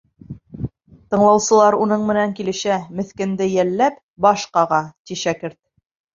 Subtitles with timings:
[1.13, 5.59] Тыңлаусылар уның менән килешә, меҫкенде йәлләп, баш ҡаға.— ти шәкерт.